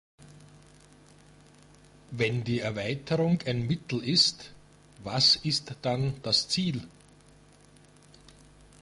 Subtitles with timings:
[2.09, 4.49] Wenn die Erweiterung ein Mittel ist,
[5.03, 6.87] was ist dann das Ziel?